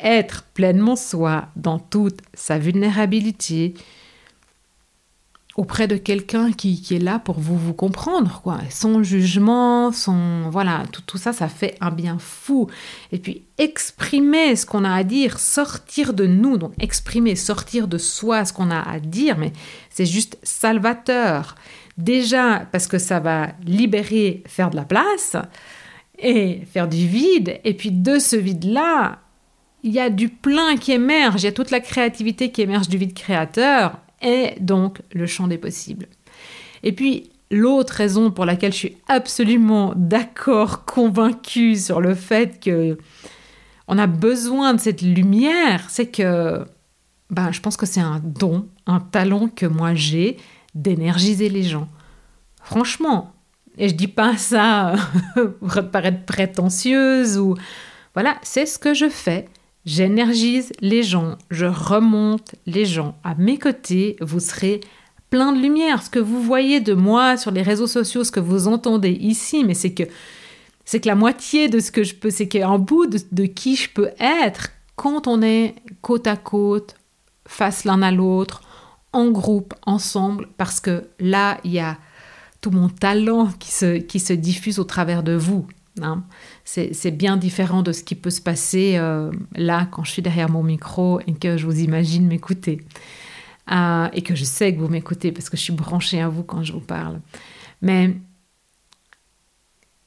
Être 0.00 0.44
pleinement 0.54 0.96
soi 0.96 1.48
dans 1.56 1.78
toute 1.78 2.20
sa 2.34 2.58
vulnérabilité, 2.58 3.74
auprès 5.58 5.88
de 5.88 5.96
quelqu'un 5.96 6.52
qui, 6.52 6.80
est 6.92 7.02
là 7.02 7.18
pour 7.18 7.40
vous 7.40 7.58
vous 7.58 7.74
comprendre 7.74 8.40
quoi. 8.42 8.60
Son 8.70 9.02
jugement 9.02 9.90
son 9.90 10.48
voilà 10.50 10.84
tout, 10.92 11.02
tout 11.04 11.18
ça 11.18 11.32
ça 11.32 11.48
fait 11.48 11.76
un 11.80 11.90
bien 11.90 12.16
fou. 12.20 12.68
Et 13.10 13.18
puis 13.18 13.42
exprimer 13.58 14.54
ce 14.54 14.64
qu'on 14.64 14.84
a 14.84 14.94
à 14.94 15.02
dire 15.02 15.40
sortir 15.40 16.14
de 16.14 16.28
nous 16.28 16.58
donc 16.58 16.72
exprimer 16.78 17.34
sortir 17.34 17.88
de 17.88 17.98
soi 17.98 18.44
ce 18.44 18.52
qu'on 18.52 18.70
a 18.70 18.80
à 18.80 19.00
dire 19.00 19.36
mais 19.36 19.52
c'est 19.90 20.06
juste 20.06 20.38
salvateur. 20.44 21.56
Déjà 21.98 22.60
parce 22.70 22.86
que 22.86 22.98
ça 22.98 23.18
va 23.18 23.48
libérer 23.66 24.44
faire 24.46 24.70
de 24.70 24.76
la 24.76 24.84
place 24.84 25.34
et 26.20 26.62
faire 26.72 26.86
du 26.86 27.04
vide. 27.04 27.58
Et 27.64 27.74
puis 27.74 27.90
de 27.90 28.20
ce 28.20 28.36
vide 28.36 28.64
là 28.64 29.18
il 29.82 29.90
y 29.90 29.98
a 29.98 30.08
du 30.08 30.28
plein 30.28 30.76
qui 30.76 30.92
émerge. 30.92 31.42
Il 31.42 31.46
y 31.46 31.48
a 31.48 31.52
toute 31.52 31.72
la 31.72 31.80
créativité 31.80 32.52
qui 32.52 32.62
émerge 32.62 32.88
du 32.88 32.96
vide 32.96 33.14
créateur 33.14 33.96
est 34.20 34.60
donc 34.60 35.00
le 35.12 35.26
champ 35.26 35.46
des 35.46 35.58
possibles. 35.58 36.06
Et 36.82 36.92
puis, 36.92 37.30
l'autre 37.50 37.94
raison 37.94 38.30
pour 38.30 38.44
laquelle 38.44 38.72
je 38.72 38.78
suis 38.78 38.96
absolument 39.08 39.92
d'accord, 39.96 40.84
convaincue 40.84 41.76
sur 41.76 42.00
le 42.00 42.14
fait 42.14 42.60
que 42.60 42.98
on 43.86 43.96
a 43.96 44.06
besoin 44.06 44.74
de 44.74 44.80
cette 44.80 45.00
lumière, 45.00 45.84
c'est 45.88 46.08
que 46.08 46.66
ben, 47.30 47.52
je 47.52 47.60
pense 47.60 47.76
que 47.76 47.86
c'est 47.86 48.00
un 48.00 48.20
don, 48.22 48.68
un 48.86 49.00
talent 49.00 49.48
que 49.48 49.66
moi 49.66 49.94
j'ai 49.94 50.36
d'énergiser 50.74 51.48
les 51.48 51.62
gens. 51.62 51.88
Franchement, 52.62 53.32
et 53.78 53.88
je 53.88 53.94
dis 53.94 54.08
pas 54.08 54.36
ça 54.36 54.94
pour 55.34 55.90
paraître 55.90 56.24
prétentieuse 56.24 57.38
ou 57.38 57.54
voilà, 58.14 58.36
c'est 58.42 58.66
ce 58.66 58.78
que 58.78 58.94
je 58.94 59.08
fais. 59.08 59.46
J'énergise 59.88 60.70
les 60.82 61.02
gens, 61.02 61.38
je 61.50 61.64
remonte 61.64 62.56
les 62.66 62.84
gens 62.84 63.16
à 63.24 63.34
mes 63.36 63.56
côtés, 63.56 64.16
vous 64.20 64.38
serez 64.38 64.80
plein 65.30 65.50
de 65.50 65.62
lumière. 65.62 66.02
Ce 66.02 66.10
que 66.10 66.18
vous 66.18 66.42
voyez 66.42 66.80
de 66.80 66.92
moi 66.92 67.38
sur 67.38 67.52
les 67.52 67.62
réseaux 67.62 67.86
sociaux, 67.86 68.22
ce 68.22 68.30
que 68.30 68.38
vous 68.38 68.68
entendez 68.68 69.12
ici, 69.12 69.64
mais 69.64 69.72
c'est 69.72 69.94
que 69.94 70.02
c'est 70.84 71.00
que 71.00 71.08
la 71.08 71.14
moitié 71.14 71.70
de 71.70 71.80
ce 71.80 71.90
que 71.90 72.02
je 72.02 72.14
peux, 72.14 72.28
c'est 72.28 72.48
qu'un 72.48 72.78
bout 72.78 73.06
de, 73.06 73.46
qui 73.46 73.76
je 73.76 73.88
peux 73.88 74.10
être 74.20 74.72
quand 74.94 75.26
on 75.26 75.40
est 75.40 75.74
côte 76.02 76.26
à 76.26 76.36
côte, 76.36 76.94
face 77.46 77.84
l'un 77.84 78.02
à 78.02 78.10
l'autre, 78.10 78.60
en 79.14 79.30
groupe, 79.30 79.72
ensemble, 79.86 80.48
parce 80.58 80.80
que 80.80 81.08
là, 81.18 81.56
il 81.64 81.72
y 81.72 81.80
a 81.80 81.96
tout 82.60 82.70
mon 82.70 82.90
talent 82.90 83.48
qui 83.58 83.70
se 84.20 84.32
diffuse 84.34 84.78
au 84.78 84.84
travers 84.84 85.22
de 85.22 85.32
vous. 85.32 85.66
Hein. 86.02 86.24
C'est 86.64 87.10
bien 87.10 87.36
différent 87.36 87.82
de 87.82 87.92
ce 87.92 88.02
qui 88.02 88.14
peut 88.14 88.30
se 88.30 88.40
passer 88.40 88.96
euh, 88.96 89.30
là 89.54 89.88
quand 89.90 90.04
je 90.04 90.12
suis 90.12 90.22
derrière 90.22 90.48
mon 90.48 90.62
micro 90.62 91.20
et 91.26 91.32
que 91.34 91.56
je 91.56 91.66
vous 91.66 91.80
imagine 91.80 92.26
m'écouter. 92.26 92.80
Euh, 93.70 94.08
et 94.14 94.22
que 94.22 94.34
je 94.34 94.44
sais 94.44 94.74
que 94.74 94.80
vous 94.80 94.88
m'écoutez 94.88 95.30
parce 95.30 95.50
que 95.50 95.56
je 95.58 95.62
suis 95.62 95.74
branchée 95.74 96.22
à 96.22 96.28
vous 96.28 96.42
quand 96.42 96.62
je 96.62 96.72
vous 96.72 96.80
parle. 96.80 97.20
Mais 97.82 98.16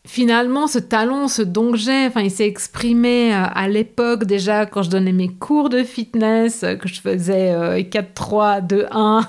finalement, 0.05 0.67
ce 0.67 0.79
talent, 0.79 1.27
ce 1.27 1.41
don 1.41 1.71
que 1.71 1.77
j'ai, 1.77 2.07
enfin, 2.07 2.21
il 2.21 2.31
s'est 2.31 2.47
exprimé 2.47 3.33
euh, 3.33 3.43
à 3.53 3.67
l'époque 3.67 4.25
déjà 4.25 4.65
quand 4.65 4.81
je 4.81 4.89
donnais 4.89 5.11
mes 5.11 5.29
cours 5.29 5.69
de 5.69 5.83
fitness, 5.83 6.63
euh, 6.63 6.75
que 6.75 6.87
je 6.87 6.99
faisais 6.99 7.87
4, 7.89 8.13
3, 8.13 8.61
2, 8.61 8.87
1 8.91 9.21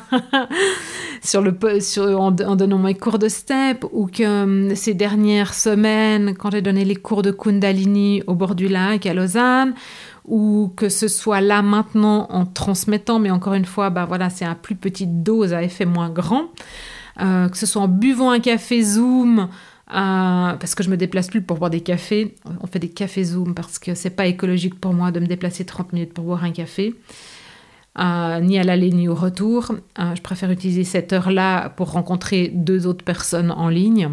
sur 1.22 1.42
le, 1.42 1.54
sur, 1.80 2.20
en, 2.20 2.30
donnant 2.30 2.78
mes 2.78 2.94
cours 2.94 3.18
de 3.18 3.28
step, 3.28 3.84
ou 3.92 4.06
que 4.06 4.22
euh, 4.22 4.74
ces 4.74 4.94
dernières 4.94 5.52
semaines, 5.52 6.34
quand 6.34 6.50
j'ai 6.50 6.62
donné 6.62 6.84
les 6.84 6.96
cours 6.96 7.22
de 7.22 7.30
Kundalini 7.30 8.22
au 8.26 8.34
bord 8.34 8.54
du 8.54 8.68
lac 8.68 9.04
à 9.04 9.12
Lausanne, 9.12 9.74
ou 10.24 10.72
que 10.76 10.88
ce 10.88 11.06
soit 11.08 11.40
là 11.40 11.60
maintenant 11.62 12.28
en 12.30 12.46
transmettant, 12.46 13.18
mais 13.18 13.30
encore 13.30 13.54
une 13.54 13.64
fois, 13.64 13.90
bah 13.90 14.06
voilà, 14.06 14.30
c'est 14.30 14.44
à 14.44 14.54
plus 14.54 14.76
petite 14.76 15.22
dose, 15.22 15.52
à 15.52 15.62
effet 15.62 15.84
moins 15.84 16.10
grand, 16.10 16.44
que 17.18 17.56
ce 17.56 17.66
soit 17.66 17.82
en 17.82 17.88
buvant 17.88 18.30
un 18.30 18.38
café 18.38 18.82
Zoom, 18.82 19.48
euh, 19.90 20.54
parce 20.54 20.74
que 20.74 20.82
je 20.82 20.90
me 20.90 20.96
déplace 20.96 21.28
plus 21.28 21.42
pour 21.42 21.58
boire 21.58 21.70
des 21.70 21.80
cafés. 21.80 22.34
On 22.60 22.66
fait 22.66 22.78
des 22.78 22.88
cafés 22.88 23.24
Zoom 23.24 23.54
parce 23.54 23.78
que 23.78 23.94
c'est 23.94 24.10
pas 24.10 24.26
écologique 24.26 24.78
pour 24.80 24.94
moi 24.94 25.10
de 25.10 25.20
me 25.20 25.26
déplacer 25.26 25.64
30 25.64 25.92
minutes 25.92 26.14
pour 26.14 26.24
boire 26.24 26.44
un 26.44 26.52
café. 26.52 26.94
Euh, 27.98 28.40
ni 28.40 28.58
à 28.58 28.64
l'aller 28.64 28.90
ni 28.90 29.08
au 29.08 29.14
retour. 29.14 29.72
Euh, 29.98 30.14
je 30.14 30.22
préfère 30.22 30.50
utiliser 30.50 30.84
cette 30.84 31.12
heure-là 31.12 31.68
pour 31.70 31.90
rencontrer 31.92 32.50
deux 32.54 32.86
autres 32.86 33.04
personnes 33.04 33.50
en 33.50 33.68
ligne. 33.68 34.10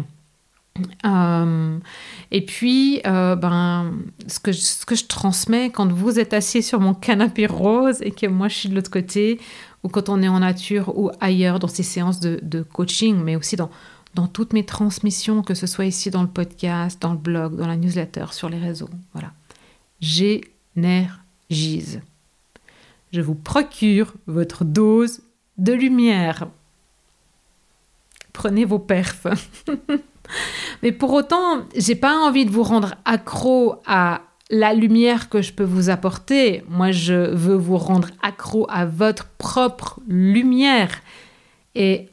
et 2.30 2.44
puis, 2.46 3.00
ben, 3.04 3.92
ce, 4.26 4.40
que 4.40 4.52
je, 4.52 4.58
ce 4.58 4.84
que 4.84 4.94
je 4.94 5.06
transmets 5.06 5.70
quand 5.70 5.90
vous 5.90 6.18
êtes 6.18 6.34
assis 6.34 6.62
sur 6.62 6.80
mon 6.80 6.94
canapé 6.94 7.46
rose 7.46 7.98
et 8.02 8.10
que 8.10 8.26
moi 8.26 8.48
je 8.48 8.56
suis 8.56 8.68
de 8.68 8.74
l'autre 8.74 8.90
côté, 8.90 9.40
ou 9.82 9.88
quand 9.88 10.08
on 10.08 10.22
est 10.22 10.28
en 10.28 10.40
nature 10.40 10.96
ou 10.96 11.10
ailleurs 11.20 11.58
dans 11.58 11.68
ces 11.68 11.82
séances 11.82 12.20
de 12.20 12.62
coaching, 12.62 13.16
mais 13.22 13.36
aussi 13.36 13.56
dans, 13.56 13.70
dans 14.14 14.26
toutes 14.26 14.52
mes 14.52 14.64
transmissions, 14.64 15.42
que 15.42 15.54
ce 15.54 15.66
soit 15.66 15.86
ici 15.86 16.10
dans 16.10 16.22
le 16.22 16.28
podcast, 16.28 17.00
dans 17.00 17.12
le 17.12 17.18
blog, 17.18 17.56
dans 17.56 17.66
la 17.66 17.76
newsletter, 17.76 18.26
sur 18.32 18.48
les 18.48 18.58
réseaux. 18.58 18.90
Voilà. 19.12 19.32
J'énergise. 20.00 22.00
Je 23.12 23.20
vous 23.20 23.34
procure 23.34 24.14
votre 24.26 24.64
dose 24.64 25.20
de 25.58 25.72
lumière. 25.72 26.48
Prenez 28.32 28.64
vos 28.64 28.78
perfs. 28.78 29.26
Mais 30.82 30.92
pour 30.92 31.12
autant, 31.12 31.64
j'ai 31.76 31.96
pas 31.96 32.16
envie 32.16 32.46
de 32.46 32.50
vous 32.50 32.62
rendre 32.62 32.94
accro 33.04 33.76
à 33.86 34.22
la 34.50 34.74
lumière 34.74 35.28
que 35.28 35.42
je 35.42 35.52
peux 35.52 35.64
vous 35.64 35.90
apporter. 35.90 36.64
Moi, 36.68 36.90
je 36.90 37.34
veux 37.34 37.56
vous 37.56 37.78
rendre 37.78 38.08
accro 38.22 38.66
à 38.68 38.86
votre 38.86 39.26
propre 39.38 40.00
lumière. 40.08 40.90
Et 41.74 42.08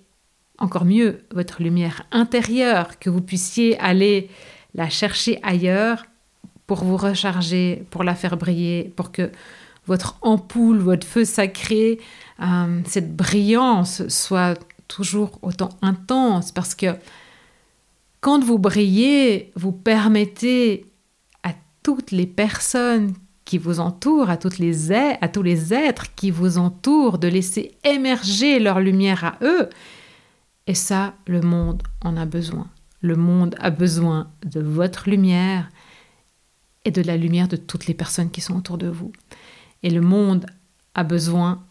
encore 0.59 0.85
mieux, 0.85 1.21
votre 1.33 1.61
lumière 1.61 2.03
intérieure, 2.11 2.99
que 2.99 3.09
vous 3.09 3.21
puissiez 3.21 3.79
aller 3.79 4.29
la 4.73 4.89
chercher 4.89 5.39
ailleurs 5.43 6.05
pour 6.65 6.83
vous 6.83 6.97
recharger, 6.97 7.85
pour 7.89 8.03
la 8.03 8.15
faire 8.15 8.37
briller, 8.37 8.91
pour 8.95 9.11
que 9.11 9.31
votre 9.85 10.17
ampoule, 10.21 10.79
votre 10.79 11.07
feu 11.07 11.23
sacré, 11.25 11.99
euh, 12.41 12.81
cette 12.85 13.15
brillance 13.15 14.07
soit 14.09 14.59
toujours 14.87 15.39
autant 15.41 15.69
intense, 15.81 16.51
parce 16.51 16.75
que 16.75 16.87
quand 18.19 18.43
vous 18.43 18.59
brillez, 18.59 19.51
vous 19.55 19.71
permettez 19.71 20.85
à 21.43 21.51
toutes 21.83 22.11
les 22.11 22.27
personnes 22.27 23.13
qui 23.45 23.57
vous 23.57 23.79
entourent, 23.79 24.29
à, 24.29 24.35
toutes 24.35 24.57
les, 24.57 24.91
à 24.91 25.27
tous 25.29 25.43
les 25.43 25.73
êtres 25.73 26.13
qui 26.15 26.31
vous 26.31 26.57
entourent, 26.57 27.17
de 27.17 27.29
laisser 27.29 27.77
émerger 27.85 28.59
leur 28.59 28.81
lumière 28.81 29.23
à 29.23 29.37
eux 29.41 29.69
et 30.67 30.75
ça, 30.75 31.15
le 31.25 31.41
monde 31.41 31.81
en 32.01 32.17
a 32.17 32.25
besoin. 32.25 32.67
Le 33.01 33.15
monde 33.15 33.55
a 33.59 33.69
besoin 33.69 34.29
de 34.45 34.59
votre 34.59 35.09
lumière 35.09 35.69
et 36.83 36.91
de 36.91 37.01
la 37.01 37.15
lumière 37.15 37.47
de 37.47 37.55
toutes 37.55 37.87
les 37.87 37.93
personnes 37.93 38.29
qui 38.29 38.41
sont 38.41 38.57
autour 38.57 38.77
de 38.77 38.89
vous. 38.89 39.13
Et 39.81 39.89
le 39.89 40.01
monde 40.01 40.45
a 40.93 41.03
besoin 41.03 41.63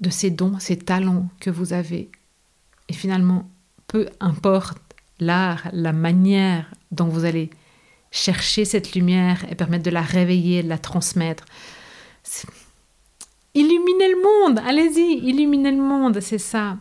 de 0.00 0.10
ces 0.10 0.30
dons, 0.30 0.58
ces 0.58 0.76
talents 0.76 1.28
que 1.40 1.50
vous 1.50 1.72
avez. 1.72 2.10
Et 2.88 2.92
finalement, 2.92 3.48
peu 3.86 4.08
importe 4.18 4.78
l'art, 5.20 5.68
la 5.72 5.92
manière 5.92 6.66
dont 6.90 7.06
vous 7.06 7.24
allez 7.24 7.50
chercher 8.10 8.64
cette 8.64 8.94
lumière 8.94 9.44
et 9.50 9.54
permettre 9.54 9.84
de 9.84 9.90
la 9.90 10.02
réveiller, 10.02 10.62
de 10.62 10.68
la 10.68 10.78
transmettre. 10.78 11.44
Illuminez 13.54 14.08
le 14.08 14.22
monde, 14.22 14.60
allez-y, 14.66 15.28
illuminez 15.28 15.70
le 15.70 15.82
monde, 15.82 16.20
c'est 16.20 16.38
ça. 16.38 16.78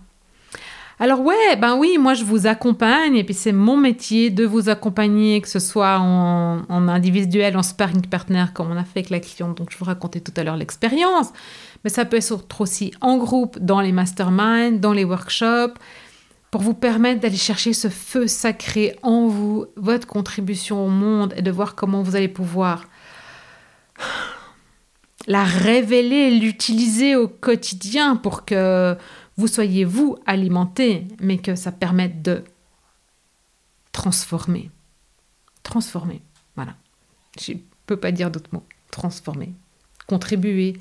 Alors 0.98 1.20
ouais, 1.20 1.58
ben 1.58 1.76
oui, 1.76 1.98
moi 2.00 2.14
je 2.14 2.24
vous 2.24 2.48
accompagne 2.48 3.18
et 3.18 3.26
puis 3.26 3.34
c'est 3.34 3.52
mon 3.52 3.76
métier 3.76 4.30
de 4.30 4.46
vous 4.46 4.70
accompagner, 4.70 5.42
que 5.42 5.48
ce 5.50 5.60
soit 5.60 6.00
en, 6.00 6.64
individuel, 6.70 7.58
en 7.58 7.64
sparring 7.64 8.08
partner 8.08 8.46
comme 8.54 8.72
on 8.72 8.78
a 8.78 8.86
fait 8.86 9.00
avec 9.00 9.10
la 9.10 9.20
cliente, 9.20 9.58
donc 9.58 9.72
je 9.72 9.78
vous 9.78 9.84
racontais 9.84 10.22
tout 10.22 10.32
à 10.38 10.44
l'heure 10.44 10.56
l'expérience, 10.56 11.34
mais 11.84 11.90
ça 11.90 12.06
peut 12.06 12.16
être 12.16 12.62
aussi 12.62 12.94
en 13.02 13.18
groupe, 13.18 13.60
dans 13.60 13.82
les 13.82 13.92
masterminds, 13.92 14.80
dans 14.80 14.94
les 14.94 15.04
workshops, 15.04 15.78
pour 16.50 16.62
vous 16.62 16.74
permettre 16.74 17.20
d'aller 17.20 17.36
chercher 17.36 17.74
ce 17.74 17.90
feu 17.90 18.28
sacré 18.28 18.98
en 19.04 19.28
vous, 19.28 19.66
votre 19.76 20.08
contribution 20.08 20.86
au 20.86 20.90
monde 20.90 21.34
et 21.36 21.42
de 21.42 21.52
voir 21.52 21.76
comment 21.76 22.04
vous 22.04 22.16
allez 22.16 22.30
pouvoir 22.30 22.86
la 25.28 25.44
révéler, 25.44 26.32
l'utiliser 26.40 27.18
au 27.18 27.28
quotidien 27.28 28.16
pour 28.16 28.46
que 28.46 28.96
vous 29.38 29.48
soyez 29.48 29.84
vous 29.84 30.18
alimenté, 30.26 31.08
mais 31.20 31.38
que 31.38 31.56
ça 31.56 31.72
permette 31.72 32.22
de 32.22 32.44
transformer. 33.92 34.72
Transformer, 35.64 36.22
voilà. 36.56 36.76
Je 37.40 37.54
ne 37.54 37.58
peux 37.86 37.98
pas 37.98 38.12
dire 38.12 38.32
d'autres 38.32 38.50
mots. 38.54 38.66
Transformer. 38.92 39.54
Contribuer 40.08 40.78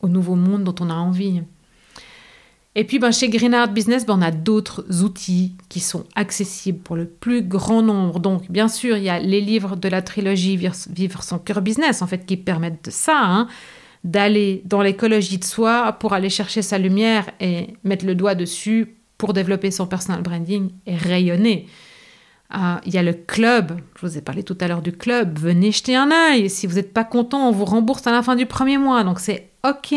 au 0.00 0.08
nouveau 0.08 0.34
monde 0.34 0.64
dont 0.64 0.74
on 0.80 0.90
a 0.90 0.94
envie. 0.94 1.42
Et 2.74 2.84
puis 2.84 2.98
ben, 2.98 3.10
chez 3.10 3.30
Greenard 3.30 3.68
Business, 3.68 4.04
ben, 4.04 4.18
on 4.18 4.22
a 4.22 4.30
d'autres 4.30 5.02
outils 5.02 5.56
qui 5.68 5.80
sont 5.80 6.04
accessibles 6.14 6.78
pour 6.78 6.94
le 6.94 7.06
plus 7.06 7.42
grand 7.42 7.82
nombre. 7.82 8.20
Donc 8.20 8.50
bien 8.50 8.68
sûr, 8.68 8.96
il 8.96 9.02
y 9.02 9.08
a 9.08 9.18
les 9.18 9.40
livres 9.40 9.76
de 9.76 9.88
la 9.88 10.02
trilogie 10.02 10.56
Vivre 10.56 11.22
son 11.22 11.38
cœur 11.38 11.62
business, 11.62 12.02
en 12.02 12.06
fait, 12.06 12.26
qui 12.26 12.36
permettent 12.36 12.84
de 12.84 12.90
ça. 12.90 13.18
Hein 13.18 13.48
d'aller 14.04 14.62
dans 14.64 14.82
l'écologie 14.82 15.38
de 15.38 15.44
soi 15.44 15.92
pour 15.92 16.12
aller 16.12 16.30
chercher 16.30 16.62
sa 16.62 16.78
lumière 16.78 17.30
et 17.40 17.68
mettre 17.84 18.06
le 18.06 18.14
doigt 18.14 18.34
dessus 18.34 18.96
pour 19.18 19.32
développer 19.32 19.70
son 19.70 19.86
personal 19.86 20.22
branding 20.22 20.70
et 20.86 20.96
rayonner. 20.96 21.66
Euh, 22.54 22.76
il 22.84 22.94
y 22.94 22.98
a 22.98 23.02
le 23.02 23.12
club, 23.12 23.80
je 23.96 24.06
vous 24.06 24.18
ai 24.18 24.20
parlé 24.20 24.42
tout 24.44 24.56
à 24.60 24.68
l'heure 24.68 24.82
du 24.82 24.92
club, 24.92 25.38
venez 25.38 25.72
jeter 25.72 25.96
un 25.96 26.10
œil. 26.12 26.48
Si 26.48 26.66
vous 26.66 26.76
n'êtes 26.76 26.92
pas 26.92 27.04
content, 27.04 27.48
on 27.48 27.52
vous 27.52 27.64
rembourse 27.64 28.06
à 28.06 28.12
la 28.12 28.22
fin 28.22 28.36
du 28.36 28.46
premier 28.46 28.78
mois, 28.78 29.02
donc 29.02 29.18
c'est 29.18 29.50
OK. 29.68 29.94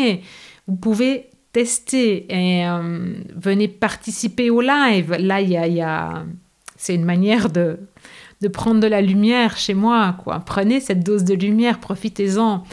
Vous 0.66 0.76
pouvez 0.76 1.26
tester 1.52 2.26
et 2.28 2.66
euh, 2.66 3.14
venez 3.36 3.68
participer 3.68 4.50
au 4.50 4.60
live. 4.60 5.12
Là, 5.18 5.40
y 5.40 5.80
a, 5.80 6.24
c'est 6.76 6.94
une 6.94 7.04
manière 7.04 7.50
de, 7.50 7.78
de 8.40 8.48
prendre 8.48 8.80
de 8.80 8.86
la 8.86 9.00
lumière 9.00 9.56
chez 9.56 9.74
moi. 9.74 10.16
Quoi. 10.22 10.40
Prenez 10.40 10.80
cette 10.80 11.04
dose 11.04 11.24
de 11.24 11.34
lumière, 11.34 11.78
profitez-en. 11.78 12.64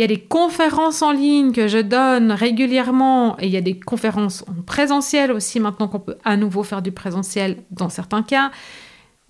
Il 0.00 0.04
y 0.04 0.04
a 0.04 0.16
des 0.16 0.20
conférences 0.22 1.02
en 1.02 1.12
ligne 1.12 1.52
que 1.52 1.68
je 1.68 1.76
donne 1.76 2.32
régulièrement 2.32 3.38
et 3.38 3.48
il 3.48 3.52
y 3.52 3.58
a 3.58 3.60
des 3.60 3.78
conférences 3.78 4.46
en 4.48 4.62
présentiel 4.62 5.30
aussi 5.30 5.60
maintenant 5.60 5.88
qu'on 5.88 6.00
peut 6.00 6.16
à 6.24 6.38
nouveau 6.38 6.62
faire 6.62 6.80
du 6.80 6.90
présentiel 6.90 7.58
dans 7.70 7.90
certains 7.90 8.22
cas. 8.22 8.50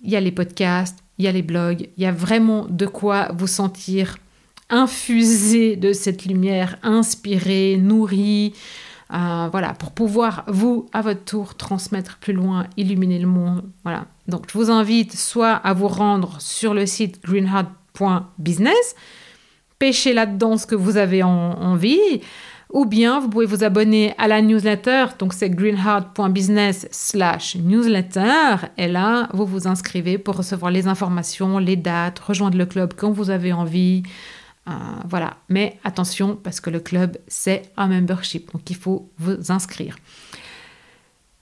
Il 0.01 0.09
y 0.09 0.15
a 0.15 0.21
les 0.21 0.31
podcasts, 0.31 0.99
il 1.17 1.25
y 1.25 1.27
a 1.27 1.33
les 1.33 1.41
blogs, 1.41 1.89
il 1.97 2.03
y 2.03 2.05
a 2.05 2.13
vraiment 2.13 2.67
de 2.69 2.85
quoi 2.85 3.33
vous 3.33 3.47
sentir 3.47 4.15
infusé 4.69 5.75
de 5.75 5.91
cette 5.91 6.23
lumière, 6.23 6.77
inspiré, 6.83 7.75
nourri. 7.77 8.53
Euh, 9.13 9.49
voilà, 9.51 9.73
pour 9.73 9.91
pouvoir 9.91 10.45
vous, 10.47 10.85
à 10.93 11.01
votre 11.01 11.25
tour, 11.25 11.55
transmettre 11.55 12.17
plus 12.17 12.31
loin, 12.31 12.65
illuminer 12.77 13.19
le 13.19 13.27
monde. 13.27 13.63
Voilà. 13.83 14.05
Donc, 14.29 14.45
je 14.49 14.57
vous 14.57 14.71
invite 14.71 15.17
soit 15.17 15.51
à 15.51 15.73
vous 15.73 15.89
rendre 15.89 16.39
sur 16.39 16.73
le 16.73 16.85
site 16.85 17.21
greenheart.business, 17.25 18.95
pêcher 19.81 20.13
là-dedans 20.13 20.57
ce 20.57 20.67
que 20.67 20.75
vous 20.75 20.97
avez 20.97 21.23
envie. 21.23 22.21
Ou 22.71 22.85
bien 22.85 23.19
vous 23.19 23.29
pouvez 23.29 23.47
vous 23.47 23.63
abonner 23.63 24.13
à 24.17 24.27
la 24.27 24.41
newsletter, 24.41 25.07
donc 25.19 25.33
c'est 25.33 25.49
greenheart.business 25.49 26.87
slash 26.91 27.57
newsletter. 27.57 28.67
Et 28.77 28.87
là, 28.87 29.27
vous 29.33 29.45
vous 29.45 29.67
inscrivez 29.67 30.17
pour 30.17 30.37
recevoir 30.37 30.71
les 30.71 30.87
informations, 30.87 31.57
les 31.57 31.75
dates, 31.75 32.19
rejoindre 32.19 32.57
le 32.57 32.65
club 32.65 32.93
quand 32.95 33.11
vous 33.11 33.29
avez 33.29 33.51
envie. 33.51 34.03
Euh, 34.69 34.71
voilà, 35.09 35.37
mais 35.49 35.79
attention 35.83 36.37
parce 36.41 36.61
que 36.61 36.69
le 36.69 36.79
club 36.79 37.17
c'est 37.27 37.63
un 37.75 37.87
membership, 37.87 38.53
donc 38.53 38.69
il 38.69 38.75
faut 38.75 39.09
vous 39.17 39.51
inscrire. 39.51 39.97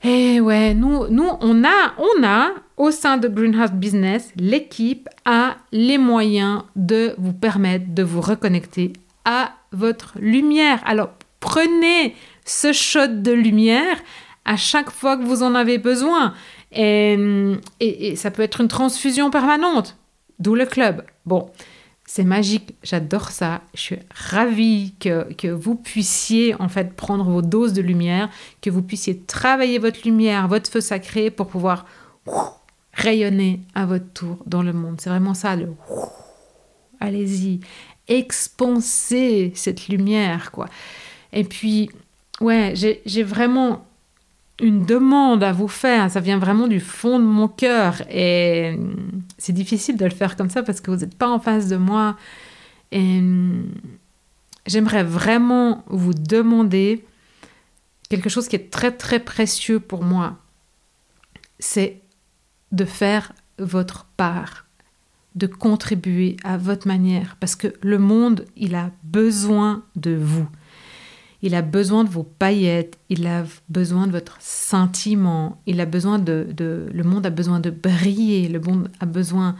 Et 0.03 0.39
ouais, 0.39 0.73
nous, 0.73 1.07
nous 1.09 1.29
on, 1.41 1.63
a, 1.63 1.93
on 1.97 2.23
a 2.23 2.51
au 2.77 2.91
sein 2.91 3.17
de 3.17 3.27
Greenhouse 3.27 3.71
Business, 3.71 4.31
l'équipe 4.37 5.09
a 5.25 5.57
les 5.71 5.97
moyens 5.97 6.63
de 6.75 7.13
vous 7.17 7.33
permettre 7.33 7.85
de 7.89 8.03
vous 8.03 8.21
reconnecter 8.21 8.93
à 9.25 9.51
votre 9.73 10.13
lumière. 10.19 10.81
Alors 10.85 11.09
prenez 11.41 12.15
ce 12.45 12.71
shot 12.71 13.07
de 13.07 13.31
lumière 13.31 13.97
à 14.45 14.55
chaque 14.55 14.89
fois 14.89 15.17
que 15.17 15.23
vous 15.23 15.43
en 15.43 15.53
avez 15.53 15.77
besoin. 15.77 16.33
Et, 16.71 17.17
et, 17.79 18.15
ça 18.15 18.31
peut 18.31 18.43
être 18.43 18.61
une 18.61 18.67
transfusion 18.67 19.31
permanente, 19.31 19.97
d'où 20.37 20.55
le 20.55 20.65
club. 20.65 21.03
Bon, 21.25 21.49
c'est 22.11 22.23
magique, 22.23 22.73
j'adore 22.81 23.29
ça. 23.29 23.61
Je 23.75 23.79
suis 23.79 23.99
ravie 24.09 24.95
que, 24.99 25.31
que, 25.33 25.47
vous 25.47 25.75
puissiez 25.75 26.59
en 26.59 26.67
fait 26.67 26.95
prendre 26.95 27.23
vos 27.23 27.43
doses 27.43 27.73
de 27.73 27.83
lumière, 27.83 28.31
que 28.63 28.71
vous 28.71 28.81
puissiez 28.81 29.19
travailler 29.19 29.77
votre 29.77 29.99
lumière, 30.03 30.47
votre 30.47 30.71
feu 30.71 30.81
sacré 30.81 31.29
pour 31.29 31.45
pouvoir 31.45 31.85
rayonner 32.93 33.59
à 33.75 33.85
votre 33.85 34.11
tour 34.11 34.37
dans 34.47 34.63
le 34.63 34.73
monde. 34.73 34.99
C'est 34.99 35.11
vraiment 35.11 35.35
ça, 35.35 35.55
le 35.55 35.67
allez-y, 36.99 37.59
expansez 38.07 39.51
cette 39.53 39.87
lumière, 39.87 40.49
quoi. 40.49 40.65
Et 41.31 41.43
puis, 41.43 41.91
ouais, 42.41 42.73
j'ai 42.75 43.23
vraiment 43.23 43.85
une 44.59 44.85
demande 44.85 45.43
à 45.43 45.51
vous 45.51 45.67
faire. 45.67 46.11
Ça 46.11 46.19
vient 46.19 46.37
vraiment 46.37 46.67
du 46.67 46.79
fond 46.79 47.19
de 47.19 47.25
mon 47.25 47.47
cœur. 47.47 48.01
Et 48.09 48.77
c'est 49.37 49.53
difficile 49.53 49.97
de 49.97 50.05
le 50.05 50.11
faire 50.11 50.35
comme 50.35 50.49
ça 50.49 50.63
parce 50.63 50.81
que 50.81 50.91
vous 50.91 50.97
n'êtes 50.97 51.15
pas 51.15 51.29
en 51.29 51.39
face 51.39 51.67
de 51.67 51.77
moi. 51.77 52.17
Et 52.91 53.21
j'aimerais 54.65 55.03
vraiment 55.03 55.83
vous 55.87 56.13
demander 56.13 57.05
quelque 58.09 58.29
chose 58.29 58.47
qui 58.47 58.55
est 58.55 58.71
très 58.71 58.91
très 58.91 59.19
précieux 59.19 59.79
pour 59.79 60.03
moi. 60.03 60.37
C'est 61.59 62.01
de 62.71 62.85
faire 62.85 63.33
votre 63.57 64.05
part, 64.17 64.65
de 65.35 65.47
contribuer 65.47 66.37
à 66.43 66.57
votre 66.57 66.87
manière. 66.87 67.37
Parce 67.39 67.55
que 67.55 67.73
le 67.81 67.97
monde, 67.97 68.45
il 68.55 68.75
a 68.75 68.91
besoin 69.03 69.83
de 69.95 70.15
vous. 70.15 70.47
Il 71.41 71.55
a 71.55 71.61
besoin 71.61 72.03
de 72.03 72.09
vos 72.09 72.23
paillettes, 72.23 72.97
il 73.09 73.25
a 73.25 73.43
besoin 73.69 74.07
de 74.07 74.11
votre 74.11 74.37
sentiment, 74.39 75.61
il 75.65 75.79
a 75.79 75.85
besoin 75.85 76.19
de, 76.19 76.47
le 76.59 77.03
monde 77.03 77.25
a 77.25 77.29
besoin 77.29 77.59
de 77.59 77.69
briller, 77.69 78.49
le 78.49 78.59
monde 78.59 78.89
a 78.99 79.05
besoin 79.05 79.55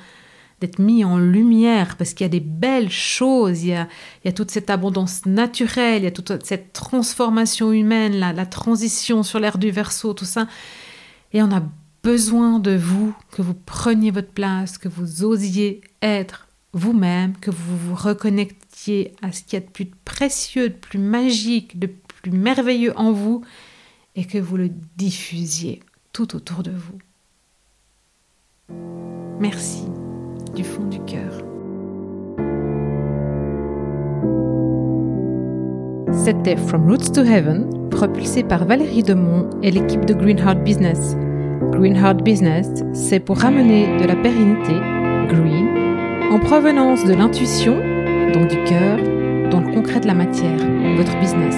d'être 0.60 0.80
mis 0.80 1.06
en 1.06 1.18
lumière 1.18 1.96
parce 1.96 2.14
qu'il 2.14 2.26
y 2.26 2.30
a 2.30 2.30
des 2.30 2.42
belles 2.42 2.92
choses, 2.92 3.64
il 3.64 3.70
y 3.70 3.74
a, 3.74 3.88
il 4.24 4.28
y 4.28 4.30
a 4.30 4.34
toute 4.34 4.52
cette 4.52 4.70
abondance 4.70 5.26
naturelle, 5.26 6.02
il 6.02 6.04
y 6.04 6.08
a 6.08 6.12
toute 6.12 6.46
cette 6.46 6.74
transformation 6.74 7.72
humaine, 7.72 8.20
la, 8.20 8.34
la 8.34 8.46
transition 8.46 9.24
sur 9.24 9.40
l'ère 9.40 9.58
du 9.58 9.72
verso, 9.72 10.14
tout 10.14 10.26
ça. 10.26 10.48
Et 11.32 11.42
on 11.42 11.52
a 11.54 11.64
besoin 12.04 12.60
de 12.60 12.76
vous, 12.76 13.16
que 13.32 13.42
vous 13.42 13.54
preniez 13.54 14.12
votre 14.12 14.32
place, 14.32 14.78
que 14.78 14.90
vous 14.90 15.24
osiez 15.24 15.80
être 16.02 16.49
vous-même, 16.74 17.36
que 17.38 17.52
vous 17.52 17.78
vous 17.78 17.96
reconnectiez 17.96 19.14
à 19.22 19.32
ce 19.32 19.44
qu'il 19.44 19.54
y 19.60 19.62
a 19.62 19.66
de 19.66 19.72
plus 19.72 19.88
précieux, 20.06 20.70
de 20.70 20.76
plus 20.76 21.00
magique, 21.00 21.80
de 21.80 21.88
plus 21.88 22.32
merveilleux 22.32 22.98
en 22.98 23.12
vous, 23.12 23.44
et 24.16 24.26
que 24.26 24.38
vous 24.38 24.58
le 24.58 24.70
diffusiez 24.98 25.82
tout 26.14 26.36
autour 26.36 26.64
de 26.64 26.72
vous. 26.72 27.00
Merci 29.40 29.86
du 30.56 30.64
fond 30.64 30.86
du 30.86 31.00
cœur. 31.06 31.32
C'était 36.12 36.58
From 36.58 36.90
Roots 36.90 37.14
to 37.14 37.22
Heaven, 37.22 37.90
propulsé 37.90 38.44
par 38.44 38.66
Valérie 38.66 39.04
Demont 39.04 39.50
et 39.64 39.72
l'équipe 39.72 40.06
de 40.06 40.14
Greenheart 40.14 40.64
Business. 40.64 41.16
Greenheart 41.72 42.22
Business, 42.24 42.68
c'est 42.94 43.20
pour 43.22 43.38
ramener 43.38 43.98
de 43.98 44.06
la 44.06 44.16
pérennité, 44.16 44.74
green, 45.30 45.79
en 46.32 46.40
provenance 46.40 47.04
de 47.06 47.14
l'intuition, 47.14 47.78
donc 48.34 48.48
du 48.50 48.58
cœur, 48.64 48.98
dans 49.50 49.62
le 49.62 49.72
concret 49.74 50.00
de 50.00 50.06
la 50.08 50.14
matière, 50.14 50.60
votre 50.96 51.20
business. 51.20 51.56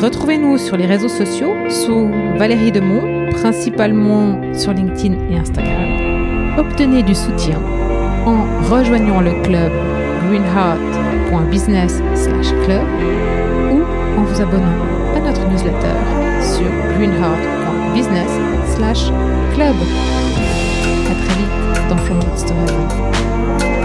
Retrouvez-nous 0.00 0.56
sur 0.58 0.76
les 0.76 0.86
réseaux 0.86 1.08
sociaux 1.08 1.52
sous 1.68 2.08
Valérie 2.36 2.70
Demont, 2.70 3.28
principalement 3.30 4.40
sur 4.54 4.72
LinkedIn 4.72 5.16
et 5.30 5.38
Instagram. 5.38 6.56
Obtenez 6.58 7.02
du 7.02 7.14
soutien 7.14 7.60
en 8.24 8.44
rejoignant 8.70 9.20
le 9.20 9.32
club 9.42 9.72
greenheart.business/club 10.28 12.86
ou 13.72 13.82
en 14.18 14.22
vous 14.22 14.40
abonnant 14.40 14.80
à 15.16 15.20
notre 15.20 15.44
newsletter 15.48 15.96
sur 16.40 16.70
greenheart.business/club. 16.96 19.76
À 21.08 21.14
très 21.14 21.34
vite 21.34 21.88
dans 21.88 21.96
From 21.98 22.20
Story. 22.36 23.75